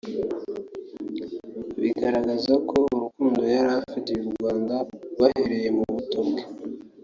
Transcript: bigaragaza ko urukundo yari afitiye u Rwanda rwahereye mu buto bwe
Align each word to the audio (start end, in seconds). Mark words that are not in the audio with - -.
bigaragaza 1.81 2.53
ko 2.69 2.77
urukundo 2.95 3.41
yari 3.55 3.71
afitiye 3.79 4.19
u 4.25 4.33
Rwanda 4.35 4.75
rwahereye 5.11 5.69
mu 5.77 5.85
buto 5.95 6.19
bwe 6.27 6.41